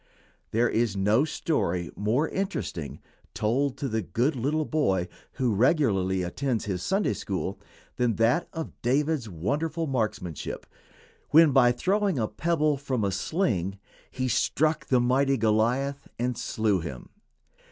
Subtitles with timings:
[0.49, 2.99] There is no story more interesting,
[3.35, 7.59] told to the good little boy who regularly attends his Sunday school,
[7.97, 10.65] than that of David's wonderful marksmanship
[11.29, 13.77] when, by throwing a pebble from a sling,
[14.09, 17.09] he struck the mighty Goliath and slew him.